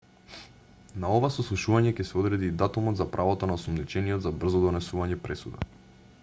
на 1.03 1.11
ова 1.17 1.29
сослушување 1.35 1.91
ќе 1.99 2.05
се 2.11 2.17
одреди 2.21 2.49
и 2.53 2.55
датумот 2.63 2.99
за 3.03 3.07
правото 3.17 3.51
на 3.53 3.59
осомничениот 3.61 4.25
за 4.25 4.33
брзо 4.41 4.63
донесување 4.65 5.21
пресуда 5.29 5.71